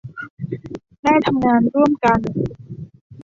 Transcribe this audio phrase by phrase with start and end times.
[1.03, 2.19] ได้ทำงานร่วมกัน